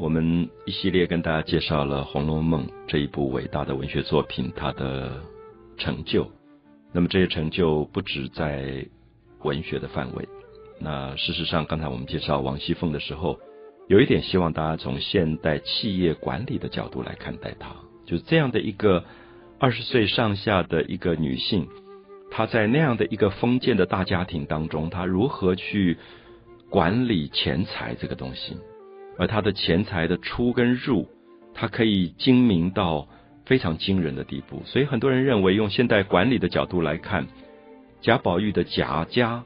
[0.00, 5.22] 我们一系列跟大家介绍了《红楼梦》这一部伟大的文学作品，它的
[5.76, 6.26] 成就。
[6.92, 8.86] 那么这些成就不止在
[9.42, 10.26] 文学的范围。
[10.78, 13.38] 那事实上，刚才我们介绍王熙凤的时候，
[13.88, 17.74] 有一点希望大家从现代企业管理的角度来看待她，
[18.06, 19.04] 就这样的一个
[19.58, 21.68] 二十岁上下的一个女性，
[22.30, 25.98] 她在那样的一个封建的大家庭当中，她如何去
[26.70, 28.56] 管理钱财这个东西。
[29.18, 31.08] 而他的钱财的出跟入，
[31.54, 33.08] 他可以精明到
[33.44, 37.26] 非常惊人的地步，所以很多人认为，用现代管理的角度来看，
[38.00, 39.44] 贾宝玉的贾家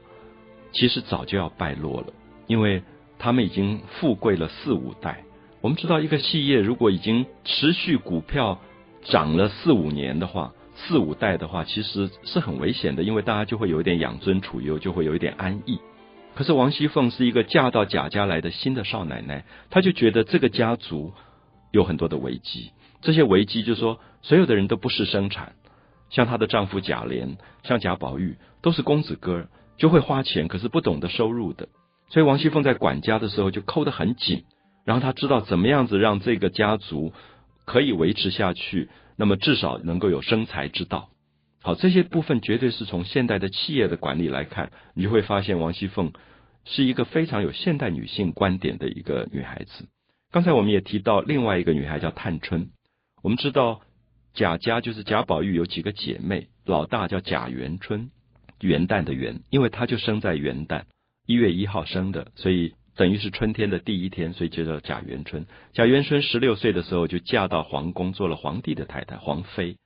[0.71, 2.07] 其实早就要败落了，
[2.47, 2.83] 因为
[3.17, 5.23] 他们已经富贵了四五代。
[5.61, 8.59] 我们知道，一个企业如果已经持续股票
[9.03, 15.79] 涨了四五年的话，四五代的话，其实是很危险的，因为大家就会有一点养尊处优，就会有一点安逸。
[16.35, 21.13] 可是王熙凤是一个嫁到贾家来的新的少奶奶，她就觉得这个家族
[21.71, 22.71] 有很多的危机。
[23.01, 25.53] 这些危机就是说，所有的人都不是生产，
[26.09, 29.47] 像她的丈夫贾琏，像贾宝玉，都是公子哥，
[29.77, 31.69] 就会花钱，可是不懂得收入的。
[32.09, 34.43] 所以王熙凤在管家的时候就抠得很紧，
[34.83, 37.13] 然后她知道怎么样子让这个家族
[37.63, 41.07] 可以维持下去，那么至少能够有生财之道。
[41.65, 46.13] 好，这些部分绝对是从现代的企业的管理来看，你就会发现王熙凤
[46.63, 49.87] 是一个非常有现代女性观点的一个女孩子。
[50.31, 52.69] 刚才我们也提到另外一个女孩叫探春。
[53.23, 53.81] 我们知道
[54.35, 58.11] 贾家就是贾宝玉有几个姐妹，老大叫贾元春，
[58.61, 60.83] 元旦的元，因为她就生在元旦
[61.25, 65.47] 一月一号生的，所以等于是春天的第一天，所以就叫贾元春。
[65.73, 69.77] 贾元春十六岁的时候就嫁到皇宫，做了皇帝的太太，皇妃。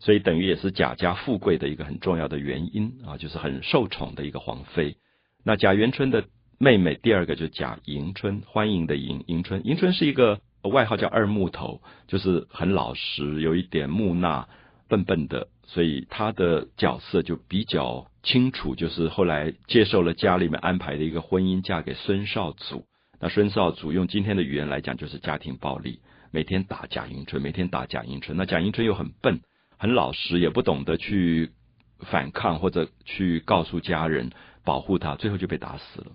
[0.00, 4.96] 所以等于也是贾家富贵的一个很重要的原因啊，就是很受宠的一个皇妃。
[5.44, 6.24] 那贾元春的
[6.58, 9.66] 妹妹第二个就是贾迎春，欢迎的迎迎春。
[9.66, 14.48] 迎春是一个外号叫二木头，就是很老实，有一点木讷、
[14.88, 18.74] 笨笨的，所以她的角色就比较清楚。
[18.74, 22.84] 就是后来接受了家里面安排的一个婚姻，嫁给孙少祖。
[23.20, 26.00] 那孙少祖用今天的语言来讲，就是家庭暴力，
[26.30, 28.36] 每天打贾迎春，每天打贾迎春。
[28.36, 29.40] 那贾迎春又很笨。
[29.78, 31.52] 很老实，也不懂得去
[32.00, 34.30] 反抗或者去告诉家人
[34.64, 36.12] 保护他，最后就被打死了。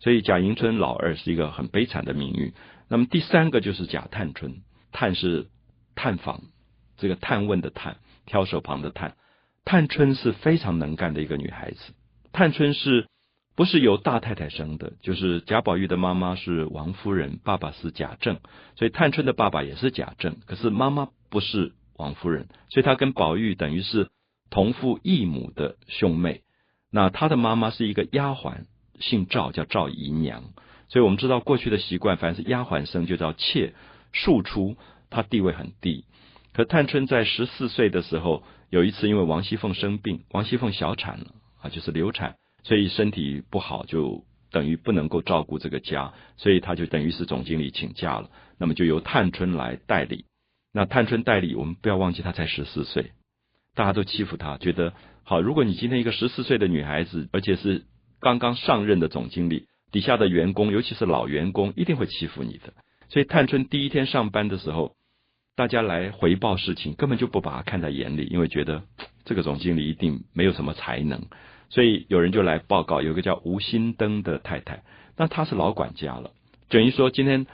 [0.00, 2.52] 所以贾迎春老二是一个很悲惨的命运。
[2.88, 5.46] 那么第三个就是贾探春，探是
[5.94, 6.42] 探访，
[6.96, 9.14] 这个探问的探，挑手旁的探。
[9.64, 11.92] 探春是非常能干的一个女孩子。
[12.32, 13.06] 探春是
[13.54, 14.94] 不是由大太太生的？
[15.02, 18.40] 就是贾宝玉的妈妈是王夫人，爸爸是贾政，
[18.74, 21.72] 所以探春的爸爸也是贾政，可是妈妈不是。
[21.96, 24.10] 王夫人，所以她跟宝玉等于是
[24.50, 26.42] 同父异母的兄妹。
[26.90, 28.64] 那她的妈妈是一个丫鬟，
[29.00, 30.44] 姓赵，叫赵姨娘。
[30.88, 33.72] 所以我们知道过去的习惯，凡是丫鬟生就叫妾，
[34.12, 34.76] 庶出，
[35.08, 36.04] 她地位很低。
[36.52, 48.28] 可探春在十四岁的时候，有一次因为王熙凤生病，王熙凤小产了啊，就是流产，所以身体不好，就等于不能够照顾这个家，所以她就等于是总经理请假了。
[48.58, 50.26] 那么就由探春来代理。
[50.74, 53.12] 那探春代理，我们不要忘记她才十四岁，
[53.74, 55.42] 大家都欺负她，觉得好。
[55.42, 57.84] 如果你今天一个十四岁的女孩子，而且是
[58.20, 62.72] 刚刚上任的总经理，底下的员工，尤其是老员工，一定会欺负你的。
[63.10, 64.96] 所以探春第一天上班的时候，
[65.56, 68.82] 大家来回报事情，根本就不把她看在眼里，因为觉得
[69.26, 71.26] 这个总经理一定没有什么才能。
[71.68, 74.82] 所以有人就来报告，有个叫吴心登的太太，
[75.18, 76.30] 那她是老管家了，
[76.70, 77.46] 等于说今天。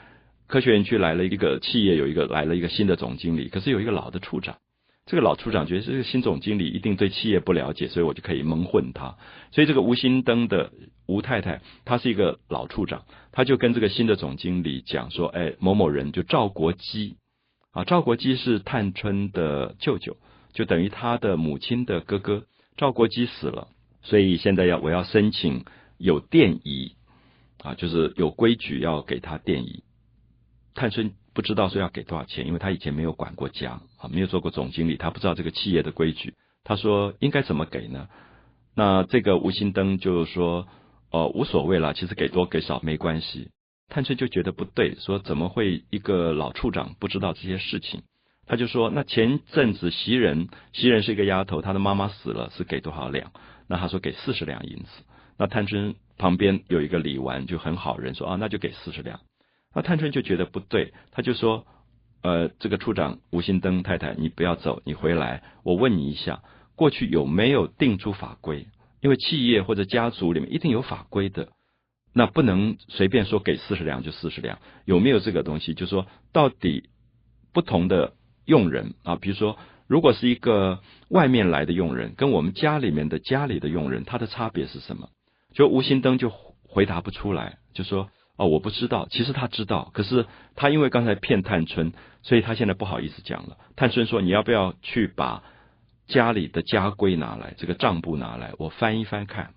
[0.49, 4.57] 科学园区来了一个企业，有一个来了一个新的总经理，可是有一个老的处长。
[5.05, 9.17] 这个老处长觉得这个新总经理一定对企业不了解，所以我就可以蒙混他。
[9.53, 10.71] 所以这个吴心登的
[11.07, 17.17] 吴太太，她是一个老处长，她就跟这个新的总经理讲说：“哎，某某人就赵国基
[17.73, 20.17] 啊，赵国基是探春的舅舅，
[20.53, 22.45] 就等于他的母亲的哥哥。
[22.77, 23.69] 赵国基死了，
[24.03, 25.65] 所以现在要我要申请
[25.97, 26.93] 有电仪
[27.63, 29.83] 啊，就是有规矩要给他电仪。”
[30.75, 36.35] 探春不知道说要给多少钱，因为他以前没有管过家啊，没有做过总经理，他不知道这个企业的规矩。
[36.65, 38.09] 他说应该怎么给呢？
[38.75, 40.69] 那这个吴心登就说
[41.11, 43.51] 哦无所谓了，其实给多给少没关系。
[43.89, 48.03] 探春就觉得不对，说怎么会一个老处长不知道这些事情？
[48.47, 53.33] 他就说那前阵子袭人，袭人是一个丫头，她的妈妈死了，是给多少两？
[53.67, 54.89] 那他说给四十两银子。
[55.37, 59.21] 那探春旁边有一个李纨就很好人，说啊那就给四十两。
[59.75, 61.67] 那探春就觉得不对，他就说
[62.23, 66.43] ：“呃，这个处长吴心登太太，你不要走，你回来，我问你一下，
[66.75, 68.67] 过去有没有定出法规？
[69.01, 71.51] 因为企业或者家族里面一定有法规的。
[72.15, 75.75] 那不能随便说给四十两就四十两，有没有这个东西？
[75.75, 76.89] 就说到底
[77.53, 78.15] 不同的
[78.47, 79.57] 佣人啊，比如说
[79.87, 80.81] 如果是一个
[81.11, 85.11] 外面来的佣人，跟我们家里面的家里的佣人，他的差别是什么？
[85.55, 90.25] 就吴心登就回答不出来，就说哦我不知道，其实他知道，可是
[90.55, 91.93] 他因为刚才骗探春，
[92.23, 93.59] 所以他现在不好意思讲了。
[93.77, 95.43] 探春说你要不要去把
[96.07, 99.51] 家里的家规拿来，这个账簿拿来，我翻一翻看。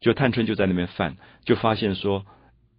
[0.00, 2.26] 就探春就在那边翻，就发现说，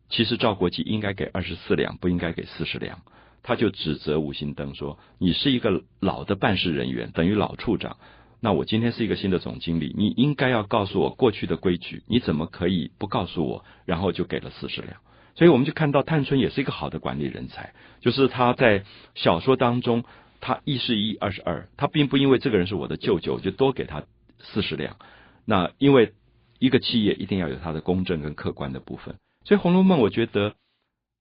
[0.09, 3.01] 其实赵国基应该给二十四两，不应该给四十两。
[3.41, 7.97] 他就指责吴心登说：“你是一个老的办事人员，等于老处长。
[8.39, 12.03] 那我今天是一个新的总经理，你应该要告诉我过去的规矩。
[12.07, 13.65] 你怎么可以不告诉我？
[13.85, 14.97] 然后就给了四十两。
[15.35, 18.83] 所以我们就看到探春也是一个好的管理人才，就是他在
[19.15, 20.03] 小说当中，
[20.39, 24.03] 他一是一，二是二，他并不因为这个人是我的舅舅就多给他
[24.39, 24.97] 四十两。
[25.45, 26.13] 那因为。
[26.59, 30.53] 一个企业一定要有它的公正跟客观的部分，所以《红楼梦》我觉得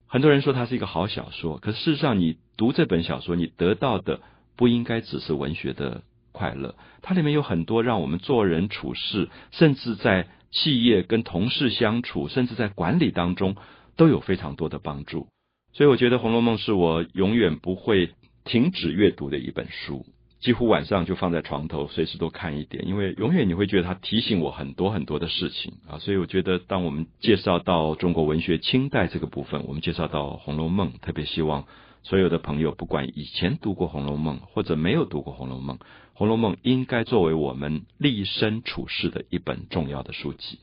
[0.06, 4.20] 很多人说它是一个好小说，可事实上你读这本小说，你得到的
[4.54, 13.56] 不应该只是文学的快乐，它里面有很多让我们做人处事，甚至在企业跟同事相处，甚至在管理当中
[14.02, 15.28] 都有非常多的帮助。
[15.72, 18.10] 所以我觉得《红楼梦》是我永远不会
[18.42, 20.04] 停止阅读的一本书。
[20.40, 26.00] 几乎晚上就放在床头，随时都看一点，因为永远你会觉得它提醒我很多很多的事情啊。
[26.00, 31.68] 所以我觉得，当我们介绍到中国文学清代这个部分，我们介绍到《红楼梦》，特别希望
[32.02, 35.76] 所有的朋友，不管以前读过《红楼梦》或者没有读过《红楼梦》，
[36.12, 40.58] 《红楼梦》应该作为我们立身处世的一本重要的书籍。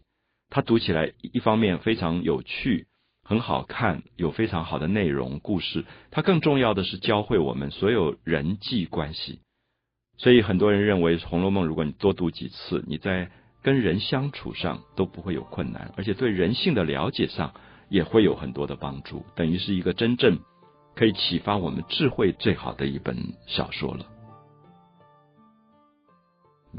[0.49, 2.87] 它读起来一方面非常有趣，
[3.29, 5.85] 很好看，有非常好的内容故事。
[6.09, 9.37] 它更重要的是教会我们所有人际关系。
[10.17, 13.29] 所以很多人认为《红楼梦》，如果你多读几次，你在
[13.61, 17.53] 跟人相处上都不会有困难，而且对人性的了解上
[17.87, 20.39] 也会有很多的帮助，等于是一个真正
[20.95, 23.15] 可以启发我们智慧最好的一本
[23.45, 24.07] 小说了。